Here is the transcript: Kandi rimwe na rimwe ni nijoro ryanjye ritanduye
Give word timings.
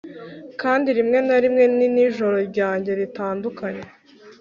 Kandi 0.61 0.87
rimwe 0.97 1.19
na 1.27 1.37
rimwe 1.43 1.63
ni 1.75 1.87
nijoro 1.93 2.37
ryanjye 2.49 2.91
ritanduye 2.99 3.81